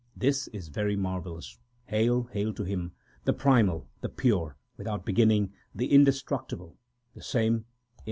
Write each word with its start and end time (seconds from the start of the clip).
This 0.17 0.47
is 0.47 0.69
very 0.69 0.95
marvellous. 0.95 1.59
HAIL! 1.89 2.23
HAIL 2.33 2.53
TO 2.55 2.63
HIM, 2.63 2.91
The 3.25 3.33
primal, 3.33 3.87
the 4.01 4.09
pure, 4.09 4.57
without 4.75 5.05
beginning, 5.05 5.53
the 5.75 5.93
inde 5.93 6.07
structible, 6.15 6.77
the 7.13 7.21
same 7.21 7.53
in 7.53 7.53
every 7.59 7.65
age 7.65 7.99